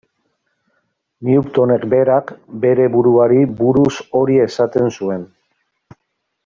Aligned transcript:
Newtonek 1.27 1.85
berak 1.91 2.33
bere 2.65 2.89
buruari 2.97 3.45
buruz 3.63 3.93
hori 4.21 4.43
esaten 4.51 4.93
zuen. 4.99 5.33